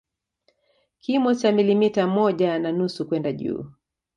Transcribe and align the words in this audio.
Kimo 0.99 1.33
cha 1.35 1.51
milimita 1.51 2.07
moja 2.07 2.59
na 2.59 2.71
nusu 2.71 3.07
kwenda 3.07 3.31
juu 3.31 3.65